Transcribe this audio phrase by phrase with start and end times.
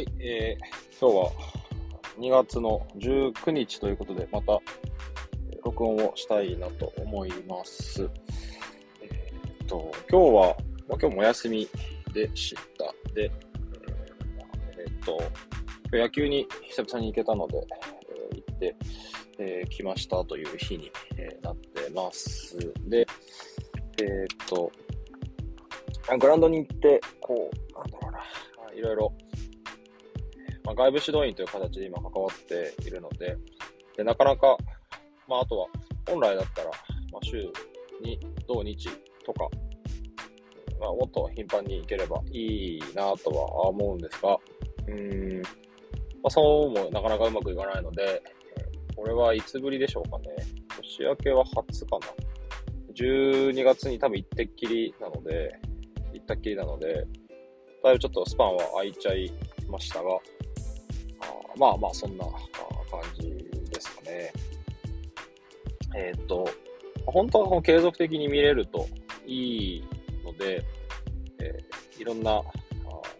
[0.00, 1.32] はい、えー、今日は
[2.18, 4.58] 2月の19日ということで、また
[5.62, 8.08] 録音をしたいなと思います。
[9.02, 10.56] えーっと、今日は、
[10.88, 11.68] まあ、今日もお休み
[12.14, 13.12] でした。
[13.12, 13.30] で、
[14.78, 15.20] えーっと、
[15.94, 17.58] 野球に久々に行けたので、
[18.32, 18.76] えー行って、
[19.38, 22.56] えー来ましたという日に、えーなってます。
[22.88, 23.06] で、
[24.00, 24.72] えーっと、
[26.08, 29.12] あグラウンドに行って、こう、なんだろうな、いろいろ、
[30.64, 33.36] まあ、外部指導員という形で今関わっているので、
[33.96, 34.56] でなかなか、
[35.28, 35.66] まあ、あとは、
[36.08, 36.70] 本来だったら、
[37.12, 37.50] まあ、週
[38.02, 38.88] に土日
[39.24, 39.48] とか、
[40.80, 44.38] まあ、もっと頻繁に行ければいいなとは思うんですが、
[44.86, 45.48] うーん、ま
[46.24, 48.22] あ、そうもなかなかうまくいかないので、
[48.96, 50.24] これはいつぶりでしょうかね。
[50.76, 52.06] 年明けは初かな。
[52.94, 55.58] 12月に多分行ってっきりなので、
[56.12, 57.06] 行ったっきりなので、
[57.82, 59.32] だいぶちょっとスパンは空いちゃい
[59.68, 60.18] ましたが、
[61.20, 62.32] あまあまあ、そんな感
[63.18, 63.28] じ
[63.70, 64.32] ですかね。
[65.96, 66.48] えーっと、
[67.06, 68.86] 本当はこの継続的に見れると
[69.26, 69.84] いい
[70.24, 70.64] ので、
[71.40, 72.42] えーいろんな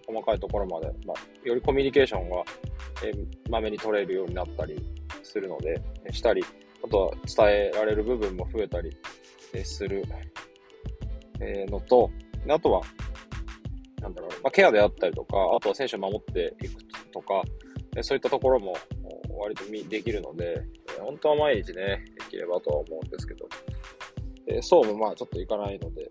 [0.07, 2.43] 細かいところまで、まあ、よりコミュニケーションが、
[3.05, 4.83] えーまめに取れるようになったり
[5.23, 6.43] するので、したり、
[6.83, 8.97] あとは伝えられる部分も増えたり
[9.53, 10.05] えする、
[11.41, 12.11] えのと、
[12.49, 12.83] あとは、
[14.01, 17.43] なんだろう、まあ、ケアであったりとか、あとは選手を守っていくとか、
[18.03, 18.77] そういったところも
[19.39, 20.63] 割とみできるので、
[21.01, 23.49] 本当は毎日ね、できればとは思うんですけど、
[24.47, 26.09] えそうもまあちょっといかないので、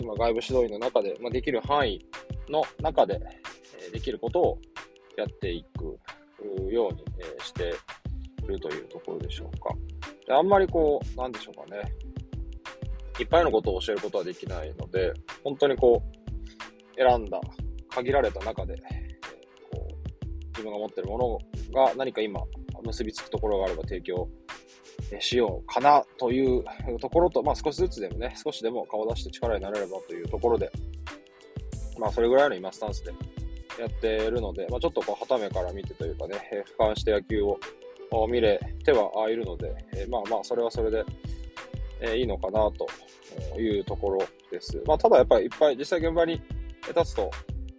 [0.00, 2.04] 今外部指導員の中で、まあ、できる範囲
[2.48, 3.20] の中で、
[3.88, 4.58] えできることを
[5.16, 5.98] やっていく
[6.70, 7.74] ように、えして
[8.44, 9.74] いるというところでしょうか。
[10.26, 11.82] であんまりこう、なんでしょうかね、
[13.18, 17.40] いっぱいのことを教えることはできないので、本当にこう、選んだ、
[17.88, 18.76] 限られた中で、
[20.56, 22.40] 自分が持ってるものが何か今、
[22.82, 24.28] 結びつくところがあれば提供
[25.20, 26.64] しようかなという
[27.00, 30.70] ところと、まあ少しずつでもね、少しでも顔を出して力になれればというところで、
[31.98, 33.12] まあそれぐらいの今スタンスで
[33.78, 36.36] やっているので、まあちょっとこう、旗目から見てというかね、
[36.78, 37.58] 俯瞰して野球を
[38.28, 39.74] 見れてはいるので、
[40.08, 41.04] まあまあそれはそれで、
[42.00, 42.86] えいいのかなと
[43.58, 44.18] いうところ
[44.50, 44.82] です。
[44.86, 46.40] まあ、ただやっぱりいっぱい実際現場に
[46.88, 47.30] 立つと、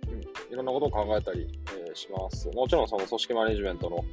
[0.09, 1.47] うん、いろんなことを考えたり、
[1.97, 2.49] します。
[2.49, 4.05] もちろんその組織マネジメントの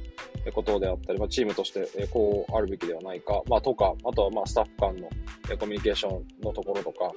[0.53, 5.09] ことであったり、まあ、チームとしてこうあるべきではないか、まあ、とか、あとはまあスタッフ間の
[5.57, 7.11] コミュニケーションのところとか、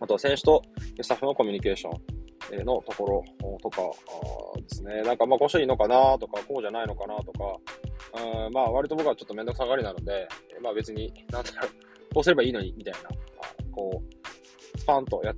[0.00, 0.62] あとは選手と
[1.00, 3.82] スタッフのコミュニケーションのところとか
[4.56, 5.02] ですね。
[5.02, 7.56] なんかまあこうしていいのかなとか、こうじゃないのかなとか、
[8.46, 10.28] うんまあ割と僕はちょっとめんどくさがりなので、
[10.62, 13.10] まあ別に、なんだろう、こうすればいいのにみたいな、
[13.72, 15.36] こう、スパンとやっ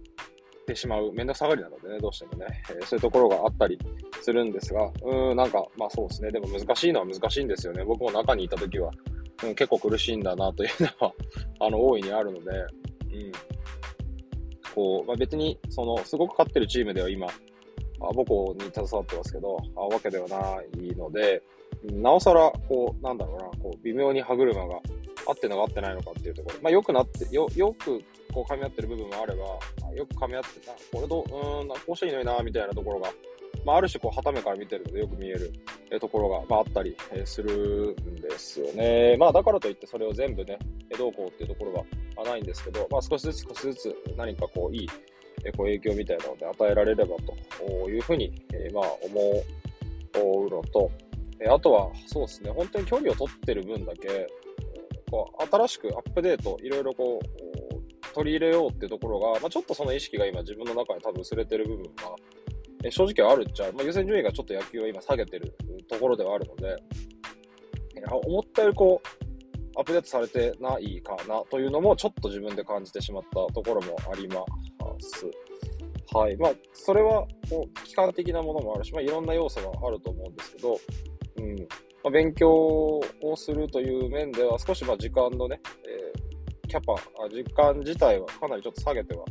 [0.68, 3.78] てしまうめんどくさがりなのでね、どうしてもね、えーそういうところがあったり
[4.22, 6.30] するんですが、うん、なんかまあそうですね。
[6.30, 7.84] でも難しいのは難しいんですよね。
[7.84, 8.90] 僕も中にいた時は、
[9.42, 11.14] うん、結構苦しいんだなというのは、
[11.60, 12.64] あの、大いにあるので、う
[13.28, 13.32] ん。
[14.74, 17.30] こう、まあ、別に、その、すごく勝ってるチームでは今、あ
[18.14, 21.42] 母校に携わってますけど、あわけではないので、
[21.84, 24.80] なおさら、こう、なんだろうな、こう、微妙に歯車が
[25.26, 26.58] 合ってのか合ってないのかっていうところ。
[26.62, 28.02] まあ、よくなって、よ、よく、
[28.38, 29.44] こう、噛み合ってる部分もあれば、
[29.94, 33.10] よく噛み合ってた、これどう、うん、こうしていいのにな、みたいなところが、
[33.64, 35.52] まあ、ある種、こう、旗目から見てるのでよく見える
[36.00, 39.16] ところが、まあ、あったりするんですよね。
[39.18, 40.58] まあ、だからといって、それを全部ね、
[40.96, 41.84] どうこうっていうところ
[42.16, 44.88] はないんですけど、まあ、少しずつ少しずつ何かこう、いい、
[45.56, 47.16] こう影響みたいなので与えられれば
[47.56, 50.90] というふうに、えまあ、思うのと、
[51.40, 54.28] えあとは、そうですね、本当に距離を取ってる分だけ、
[55.10, 57.47] こう新しくアップデート、いろいろこう、
[58.18, 62.16] 取り入れようっていうところが、まあ、ちょっとその意識が今自分の中に多分薄れてる部分が、
[62.84, 65.54] え正直あるっちゃ、まあ、優先順位がちょっと野球を今下げてる
[65.88, 66.76] ところではあるので、
[68.24, 69.08] 思ったよりこう、
[69.76, 74.44] アップデートされてないかなというのもちょっと自分で感じてしまったところもありま
[74.98, 75.30] す。
[76.12, 76.36] はい。
[76.38, 80.76] まあ、それは、こう、期間的なものもあるし、まあ、いろんな要素があると思うんですけど、
[81.36, 81.56] うん。
[82.02, 85.60] まあ、勉強をするという面では、少しまあ時間のね、
[86.68, 86.94] キャパ、
[87.28, 89.24] 時間自体はかなりちょっと下げては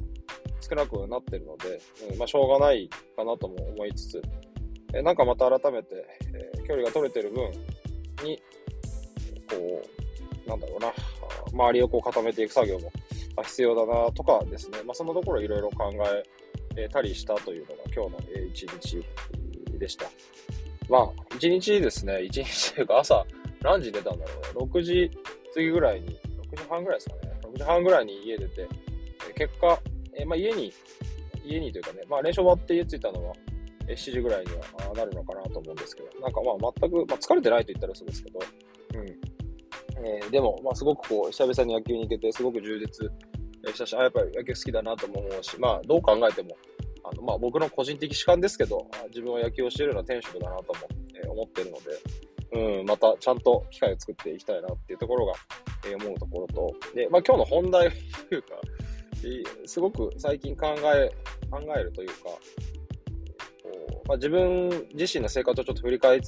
[0.59, 1.79] 少なくなってるので、
[2.11, 4.21] うん、まあ、しょうがないかなとも思いつつ、
[4.93, 7.49] えなんかまた改めて、えー距離が取れてる分
[8.25, 8.41] に、
[9.49, 9.81] こ
[10.45, 10.91] う、なんだろうな、
[11.53, 12.91] 周りをこう固めていく作業も
[13.43, 15.93] 必要だなとかですね、まあ、そのところいろいろ考
[16.75, 19.03] えたりしたというのが今日の一日
[19.77, 20.07] でした。
[20.89, 23.25] まあ、一日ですね、一日というか朝
[23.61, 24.31] 何時出たんだろ
[24.61, 24.65] う。
[24.65, 25.11] ね、6時
[25.53, 26.19] 過ぎぐらいに、
[26.51, 28.67] 6時半ぐらいですかね、6時半ぐらいに家出て、
[29.35, 29.79] 結果、
[30.13, 30.73] えまあ、家に、
[31.43, 33.33] 家にというかね、まあ、練習終わって家着いたのは、
[33.87, 38.39] 7時ぐらいにはなるのかなと思うんですけど、なんかまあ全く、まあ、疲れてないと言ったらそうですけど、
[38.95, 40.05] うん。
[40.05, 43.09] えー、でも、まあすごくこう、久々に野球に行けて、すごく充実
[43.73, 46.57] したし、あ、やっぱり野球好きだなとも思うし、まあどう考えても、
[47.03, 50.79] あのまあ僕の個人的主観ですけど、自分は野球をしているような天職だなとも、
[51.23, 51.83] え、思ってるので、
[52.53, 55.33] うん、またちゃんと機会を作っていきたいなっていうところが、
[55.85, 57.91] えー、思うところと、で、まあ今日の本題
[58.29, 58.47] というか、
[59.65, 61.11] すごく最近考え、
[61.49, 62.15] 考えるというか、
[64.07, 66.21] まあ、自分自身の生活をちょっと振り返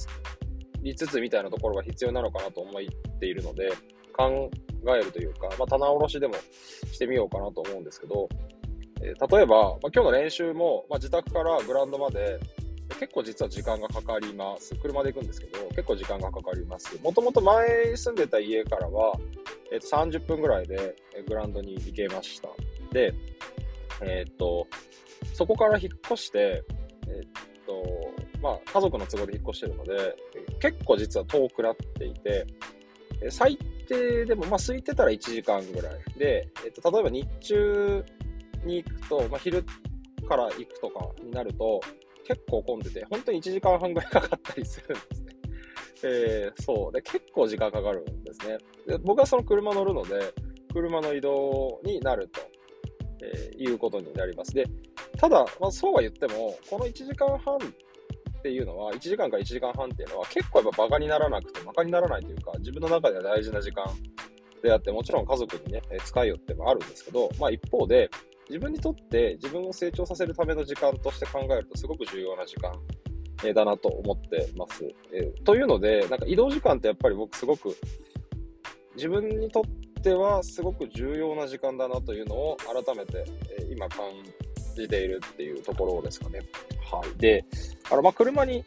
[0.82, 3.72] りつつみたいなところが必要なのかなと思っているので、
[4.12, 4.50] 考
[4.86, 6.34] えるというか、まあ、棚卸しでも
[6.92, 8.28] してみようかなと思うんですけど、
[9.02, 12.38] えー、例えば、まあ、今日の練習も、まあ、自宅からグラウンドまで
[12.98, 14.74] 結構実は時間がかかります。
[14.76, 16.98] 車で行くんですけど、結構時間がかかります。
[17.02, 19.14] もともと前住んでた家からは、
[19.72, 20.96] えー、と30分ぐらいで
[21.28, 22.48] グラウンドに行けました。
[22.92, 23.14] で、
[24.02, 24.66] えっ、と、
[25.34, 26.64] そこから引っ越して、
[27.06, 27.84] えっ、と、
[28.42, 30.16] まあ、家族の都合で引っ越してるので、
[30.60, 32.46] 結構実は遠くなっていて、
[33.30, 36.18] 最低でも、まあ、空いてたら1時間ぐらい。
[36.18, 38.04] で、えっ、と、例えば日中
[38.64, 39.64] に行くと、まあ、昼
[40.28, 41.80] から行くとかになると、
[42.30, 45.36] 結構混んでて、本当に1時間半ぐらいかかったりするんですね。
[46.02, 46.92] えー、そう。
[46.92, 48.58] で、結構時間かかるんですね。
[48.86, 50.32] で僕はその車乗るので、
[50.72, 52.40] 車の移動になると。
[53.22, 54.54] えー、いうことになります。
[54.54, 54.64] で、
[55.18, 63.84] ただ、まあ、そうは言っても、この1時間半っていうのは、1時間から1時間半っていうのは、結構やっぱバカにならなくて、バカにならないというか、自分の中では大事な時間
[64.62, 68.10] であって、もちろん家族にね、使いよってもあるんですけど、まあ一方で、
[68.50, 72.72] 自分にとって自分を成長させるための時間として考えると、すごく重要な時間
[73.54, 74.84] だなと思ってます。
[75.12, 77.76] えー、というので、なんか移動時間ってやっぱり僕すごく
[78.96, 83.24] 自分にとってはすごく重要な時間だなというのを改めて、
[83.56, 84.04] え今感
[84.74, 86.40] じているっていうところですかね。
[86.90, 87.18] はい。
[87.20, 87.44] で、
[87.88, 88.64] あの、まあ、車に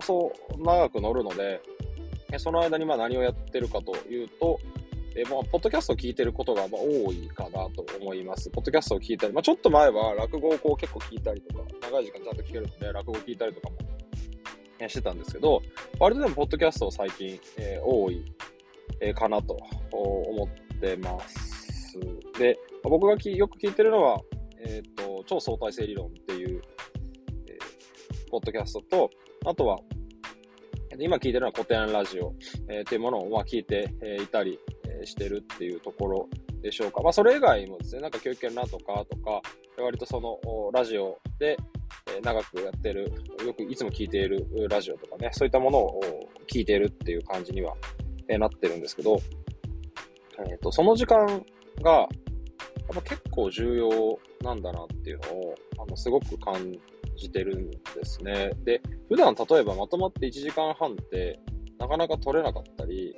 [0.00, 1.60] そう長く乗るので、
[2.38, 4.60] その間にま何をやってるかというと、
[5.16, 8.50] えまあ、ポッドキャストを聞いてることがまあ多いかなと思います。
[8.50, 15.62] ポッドキャストを聞いたり、まあ、ちょっと前は落語をこう結構聞いたりとか、長い時間ちゃんと聞けるので、落語を聞いたりとかもしてたんですけど、
[16.00, 18.24] 割とでもポッドキャストを最近、えー、多い、
[19.00, 19.56] えー、かなと
[19.92, 21.98] 思ってます。
[22.38, 24.20] で、僕がきよく聞いてるのは、
[24.66, 26.60] えっ、ー、と、超相対性理論っていう、
[27.46, 29.10] えー、ポッドキャストと、
[29.46, 29.78] あとは、
[30.98, 32.34] 今聞いてるのは古典ラジオ、
[32.68, 34.58] えー、っていうものを、まあ、聞いて、えー、いたり、
[35.06, 36.28] してるっていうところ
[36.62, 37.02] でしょうか。
[37.02, 39.42] まあ、それ以外もですね、なんか教育研なんとかとか、
[39.78, 40.38] 割とその
[40.72, 41.56] ラジオで、
[42.16, 43.12] え長くやってる、
[43.44, 46.00] よくいつも聞いているラジオとかね、そういったものを
[46.50, 47.74] 聞いているっていう感じには、
[48.28, 49.18] えなってるんですけど、
[50.38, 51.44] えっ、ー、と、その時間
[51.82, 52.08] が、やっ
[52.94, 56.54] ぱ結構重要なんだなっていうのを、あの、すごく感
[57.16, 58.50] じてるんですね。
[58.64, 61.40] で、普段例えばまとまって1時間半って、
[61.78, 63.14] なかなか取れなかったり、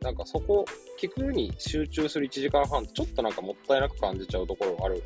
[0.00, 0.64] なんかそこ、
[1.00, 5.02] 聞くに集中する1時間半ちょっとなんかもったいなく感じちゃうところがある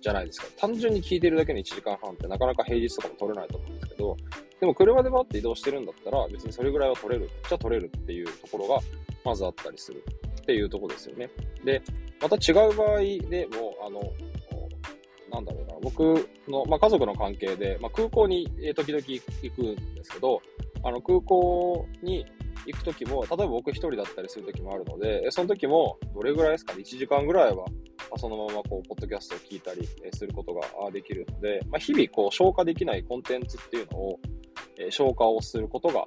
[0.00, 0.46] じゃないですか。
[0.58, 4.16] 単純に聞いてるだけの1時間半ってなかなか平日とかも取れないと思うんですけど、
[4.60, 8.78] でも車でバって移動してるんだったら別にそれぐらいは取れるじゃ取れるっていうところが
[9.24, 10.04] まずあったりする
[10.40, 11.30] っていうとこですよね。
[11.64, 11.82] で、
[12.20, 14.00] また違う場合でも、あの、
[15.30, 18.46] なんだろうな、僕の、まあ、家族の関係で、まあ、空港に
[18.76, 20.40] 時々行くんですけど、
[20.82, 22.26] あの空港に
[22.66, 26.74] 行くときも、例えば僕一人だったりするときもあるので、その時もどれぐらいですか？
[26.74, 27.64] ね、1時間ぐらいは、
[28.16, 34.20] そのままこう、ポッドキャストを聞いたりすることができるので、まあ、日々こう、消化できないコンテンツっていうのを、
[34.90, 36.04] 消化をすることが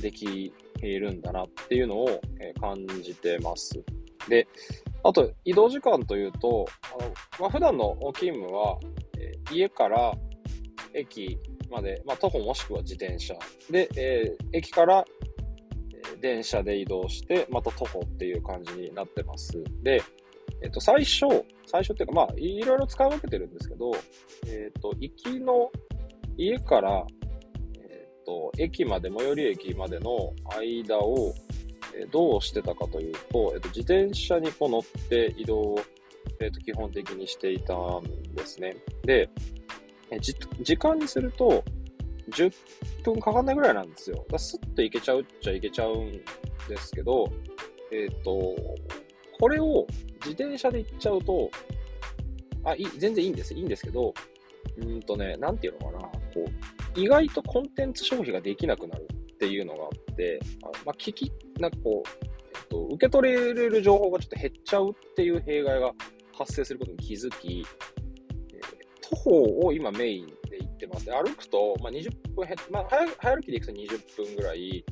[0.00, 2.20] できるんだなっていうのを
[2.60, 3.82] 感じてます。
[4.28, 4.46] で、
[5.02, 6.66] あと移動時間というと、
[6.98, 7.10] あの
[7.40, 8.78] まあ、普段の勤務は、
[9.52, 10.12] 家から
[10.94, 11.38] 駅
[11.70, 13.34] まで、まあ、徒歩もしくは自転車
[13.70, 15.04] で、え、駅から、
[16.20, 19.62] 電車で移動して、また徒歩っていう感じになってます。
[19.82, 20.02] で、
[20.62, 21.26] えっと、最初、
[21.66, 23.92] 最初っていうか、まあ、いろいろ使い分けてるんですけど、
[24.46, 25.70] えっと、行きの
[26.36, 27.06] 家から
[27.90, 31.34] えっと、駅まで、最寄り駅までの間を、
[31.96, 35.80] えどうしてたかというと、えっと、自転車にこう乗って移動を、
[36.40, 38.02] えっと、基本的にしていたん
[38.34, 38.76] ですね。
[39.02, 39.28] で、
[40.10, 41.64] えじ時間にすると、
[42.30, 42.52] 10
[43.04, 44.24] 分かかんないぐらいなんですよ。
[44.30, 46.12] だスッと行けちゃうっちゃ行けちゃうん
[46.68, 47.30] ですけど、
[47.92, 48.56] えっ、と、
[49.38, 49.86] これを
[50.24, 51.50] 自転車で行っちゃうと、
[52.64, 53.54] あ、い、全然いいんです。
[53.54, 54.12] いいんですけど、
[54.76, 65.92] うんとね、なんていうのかな、こう、意外とコンテンツ消費ができなくなるっていうのがあって、あまあ、聞き、なんかこう、えっと、受け取れる情報がちょっと減っちゃうっていう弊害が
[66.36, 67.66] 発生することに気づき、
[68.52, 70.39] えー、徒歩を今メイン
[70.80, 71.10] ってます。
[71.10, 74.84] 歩くと、まあ、20分へ、まあ、早早歩きで行くと20分ぐらい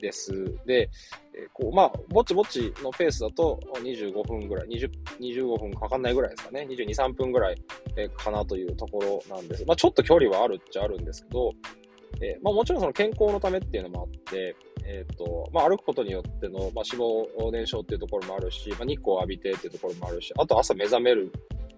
[0.00, 0.32] です。
[0.66, 0.90] で、
[1.34, 6.66] えー、こう、まあ、ぼちぼちのペースだと25分ぐらい、20、25分かかんないぐらいですかね。
[6.68, 7.56] 22、3分ぐらい、
[7.96, 9.64] えー、かなというところなんです。
[9.64, 11.52] まあ、ちょっと距離はあるっちゃあるんですけど、
[12.20, 21.32] えー、まあ、もちろんその健康のためっていうのもあって、えっ、ー、と、まあ、歩くことによっての、まあ、脂肪燃焼っていうところもあるし、まあ、日光を浴びてっていうところもあるし、あと朝目覚める、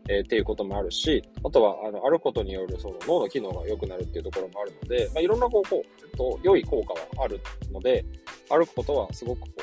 [0.08, 7.40] えー、っていうこともあるし、あとは、あの、歩くことによる、その、脳の機能が良くなるっていうところもあるので、まあ、いろんな、こう、こう、えっと、良い効果はある
[7.72, 8.04] ので、
[8.48, 9.62] 歩くことはすごくこう、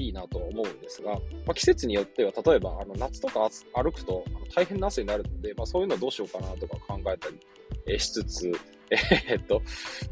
[0.00, 7.38] いいなと思うんですが、まあ、季節によっては、例えば、あの、夏とか歩くと、大変な汗になるので、まあ、そういうのどうしようかなとか考えたり、
[7.86, 8.52] えしつつ、
[9.28, 9.62] えっと、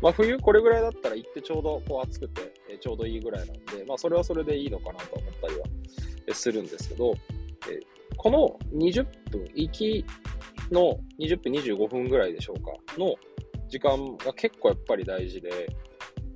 [0.01, 5.65] まあ、冬これぐらいだったら行ってちょうどこう暑くて、えちょうどいいぐらいなんで、まあ、それはそれでいいのかなと思ったりは
[6.35, 7.15] するんですけど、
[7.71, 7.81] え
[8.17, 10.05] この20分、行き
[10.71, 13.15] の20分25分ぐらいでしょうか、の
[13.69, 15.51] 時間が結構やっぱり大事で、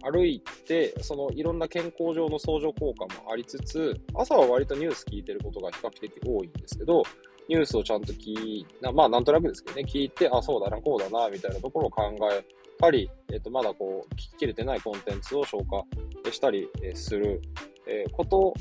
[0.03, 7.03] 歩いて、そのいろんな健康上の相乗効果もありつつ、朝は割とニュース聞いてることが比較的多いんですけど、
[7.49, 12.45] ニュースをちゃんと聞いな、まあなんとなくですけどね、聞いて、あ、そうだな、こうだな、みたいなところを考え
[12.79, 15.85] たり、えっ、ー、と、まだこう、聞ききれてないコンテンツを消化
[16.31, 17.43] したりする、
[17.87, 18.55] えー、こと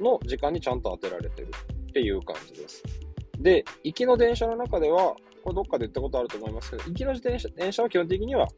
[0.00, 1.48] の時間にちゃんと当てられてる。
[1.94, 2.82] っていう感じです。
[3.38, 8.48] で、行きの電車の中では、これどっかで言ったことあると思いますけど、行きの電車電車は基本的には、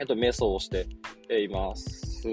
[0.00, 0.86] えっと、瞑想をして
[1.32, 2.28] います。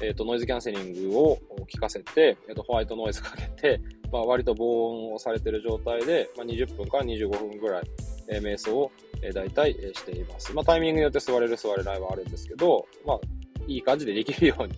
[0.00, 3.80] えっと、ノイズキャンセリングを聞かせて、えっと、ホワイトノイズかけて、
[4.12, 7.82] まあ、割と防音をされてる状態で、まあ、20分から25分ぐらい、
[8.28, 10.52] えー、瞑想を、えー、大体、え、しています。
[10.54, 13.20] まあ、タイミングによって座れる座れないはあるんですけど、まあ、
[13.66, 14.74] いい感じでできるように、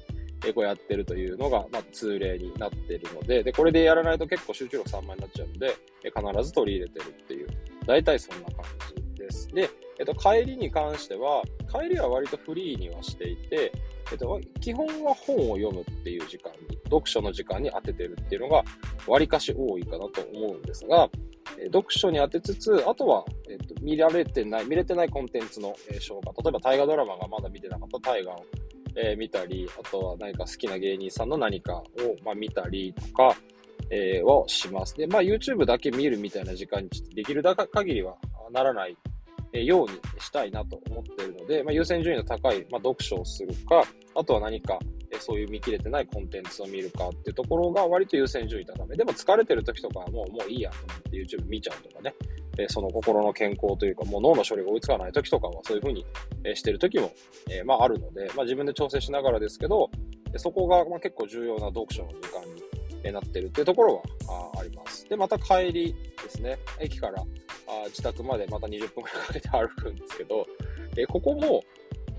[0.52, 7.48] こうやってるというのが、まあ、通例になってるので、で、これでやらないと結構集中力散漫になっちゃうので、必ず取り入れてるっていう、
[7.86, 8.64] 大体そんな感
[9.14, 9.48] じです。
[9.48, 13.72] で、えっと、帰りに関しては、帰りは割とフリーにはしていて、
[14.12, 18.64] えっと、基本は本を読むっていう時間に、読書の時間に当ててるっていうのが、
[19.06, 21.08] 割かし多いかなと思うんですが、
[21.58, 26.30] え読書に当てつつ、あとは、えっと、見られてない、見れてないコンテンツの、え消化。
[26.42, 28.44] 例えば大河ドラマがまだ見てなかった大河を、
[28.96, 31.84] えー、見たり、あとは何か好きな芸人さんの何かを、
[32.24, 33.36] まあ、見たりとか、
[33.90, 34.94] えー、をします。
[34.96, 38.16] で、まあ YouTube だけ見るみたいな時間にできるだ限りは
[38.52, 38.96] ならない
[39.52, 43.84] ようにしたいなと思っているので、まあ、優先順位の高い、まあ、読書をするか、
[44.14, 44.78] あとは何か、
[45.20, 48.96] そういう見切れてないコンテンツを見るかっていうところが割と優先順位高め。
[48.96, 52.12] でも疲れてる時とかはもうもういいやと思って YouTube 見ちゃうとかね、
[52.58, 56.04] えその心の健康というか、もう脳の処理が追いつかない時とかはそういう風に
[56.44, 57.12] えしてる時も、
[57.50, 59.90] えまああるので、まあ自分で調整しながらですけど、
[60.36, 62.62] そこがま結構重要な読書の時間に
[63.04, 65.08] えなってるっていうところはあります。
[65.08, 70.46] で、また帰りですね、駅からあ自宅までまた20分くらい かけて歩くんですけど、
[70.96, 71.62] えここも、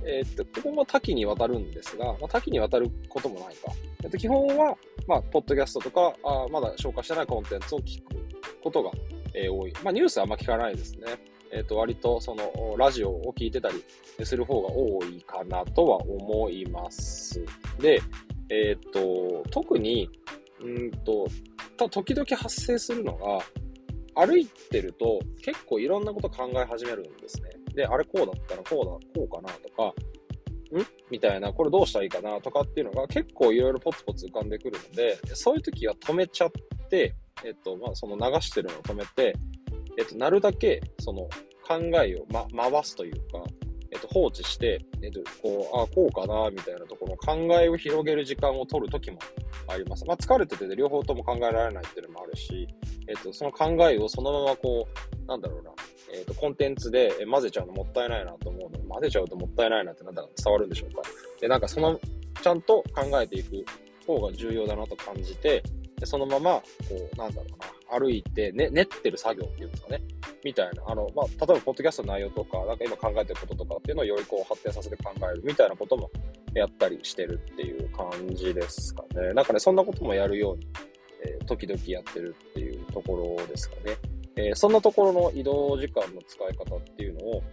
[0.05, 3.71] えー、っと、ここも多岐にわたるんですが、まあ、多岐にわたることもないか。
[4.03, 4.77] えっと、基本は、
[5.07, 8.15] まあ、ポッドキャストとか、あまだ消化してないコンテンツを聞く
[8.61, 8.91] ことが、
[9.35, 9.73] えー、多い。
[9.83, 11.05] まあ、ニュースはあんま聞かないですね。
[11.51, 13.83] えっ、と、割と、その、ラジオを聞いてたり
[14.25, 17.43] する方が多いかなとは思います。
[17.79, 18.01] で、
[18.49, 20.09] えっ、と、特に、
[20.61, 21.27] うんと、
[21.77, 23.39] た時々発生するのが、
[24.15, 27.49] 歩いてると結構いろんなこと考え始めるんですね。
[27.75, 29.93] で、あれこうだったらこうだ、こうかなとか、
[30.73, 30.85] ん？
[31.11, 36.51] みたいな、これどうしたらいいかなとかっていうのが結構いろいろポツポツ浮かんでくるので、そういう時は止めちゃっ
[36.89, 37.13] て、
[37.43, 39.35] えっと、まあ、その流してるのを止めて、
[39.97, 41.23] えっと、なるだけ、その
[41.67, 43.43] 考えを、ま、回すというか、
[43.91, 49.19] えっと、放置して、えっと、こう、あこうかな、みたいなところ考えを広げる時間を取る時も
[49.67, 50.05] あります。
[50.05, 52.67] まあ、疲れてて両方とも考えられないっていうのもあるし、
[53.07, 54.87] えっと、その考えをそのままこ
[55.23, 55.71] う、なんだろうな、
[56.13, 61.01] えっと、コンテンツで混ぜちゃうのもったいないなと思うので、混ぜちゃうともったいないなってなんだか伝わるんでしょうか。
[61.39, 61.99] で、なんかその、
[62.41, 63.65] ちゃんと考えていく
[64.05, 65.63] 方が重要だなと感じて、
[65.99, 66.63] でそのまま、こ
[67.13, 67.47] う、なんだろ
[67.91, 70.01] うな、歩いて、ね、練ってる作業っていうんですかね。
[70.43, 76.09] みたいな、あの、まあ、例えば、ポッドキャストの内容とか、なんか今考えてることとかっていうのをよりこう発展させて考えるみたいなことも
[76.53, 79.33] やったりしてるっていう感じですかね。
[79.33, 80.67] なんかね、そんなこともやるように、
[81.25, 83.97] えー、時々やってるっていうところですかね。
[84.37, 87.43] えー、そんなところの移動時間の使い方っていうのを、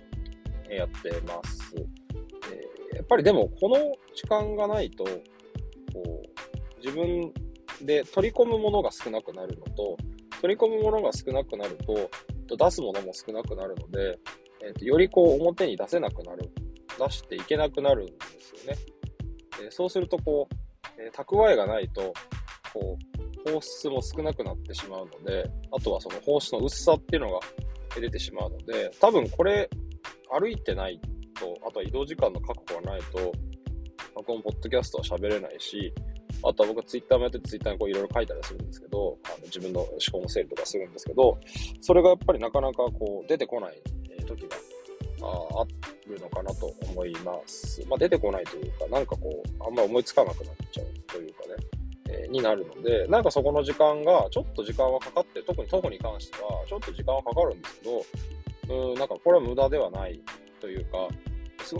[0.68, 1.74] えやってます。
[2.92, 3.76] えやっぱりでも、この
[4.14, 5.12] 時間がないと、こ
[6.04, 7.32] う、自分
[7.84, 9.96] で取り込むものが少なくなるのと、
[10.40, 12.10] 取り込むものが少なくなると、
[12.56, 14.18] 出すものも少なくなるので、
[14.64, 16.50] えーと、よりこう表に出せなくなる、
[16.98, 18.78] 出していけなくなるんですよね。
[19.66, 22.12] えそうするとこう、えー、蓄えがないと、
[22.72, 22.96] こ
[23.46, 27.40] う、放出も少なくなってしまうので、あとはその放出の薄さっていうのが
[28.00, 29.68] 出てしまうので、多分これ、
[30.30, 31.00] 歩いてない
[31.38, 33.18] と、あとは移動時間の確保がないと、
[34.14, 35.92] まあ、このポッドキャストは喋れないし、
[36.44, 41.38] あとは僕はツイッターもやっててツイッターにこういろいろ書いたりするんですけど、あの自分の思考の整理とかするんですけど、
[41.80, 43.82] それがやっぱりなかなかこう出てこない
[44.26, 44.56] 時が
[45.22, 45.66] ああ
[46.08, 47.84] るのかなと思います。
[47.88, 60.20] まあ、出てこないというか、なんかこう、あんま思いつかなくなっちゃうというかね、え、になるので、なんかそこの時間が、ちょっと時間はかかって、特に徒歩に関しては、ちょっと時間はかかるんですけど、うん、なんかこれは無駄ではない
[60.60, 61.08] というか、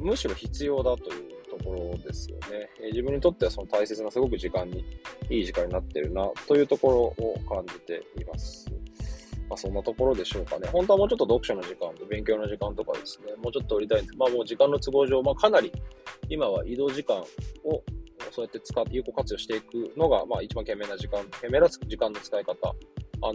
[0.00, 1.31] むしろ必要だという
[1.62, 2.69] ところですよね。
[2.81, 4.85] え、自分にとってはその大切なすごく時間に、
[5.31, 8.71] いい時間になってるなというところを感じています。
[9.49, 10.69] まあ、そんなところでしょうかね。
[10.69, 15.71] 本当はもうちょっと読書の時間と勉強の時間とかですね、もうちょっと売りたいんですまあもう時間の都合上、まあかなり
[16.28, 17.83] 今は移動時間を
[18.31, 22.75] そうやって使って有効活用していくのが、まあ一番賢明な時間、賢明な時間の使い方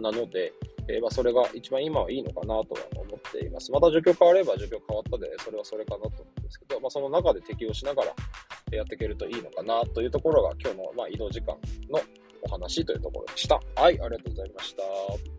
[0.00, 0.52] なので、
[0.88, 2.64] えー、まあそれが一番今はいいのかなとは
[2.96, 3.70] 思っています。
[3.70, 8.14] また状況変われば状況変わったで、それはそれかなとですけど、まあその中で適応しながら
[8.72, 11.56] やっていけるといいのかなというところが今日のまあ移動時間
[11.90, 12.00] の
[12.42, 13.60] お話というところでした。
[13.76, 15.37] はい、ありがとうございました。